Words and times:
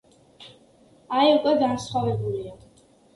აი, 1.17 1.27
უკვე 1.33 1.53
განსხვავებულია. 1.59 2.57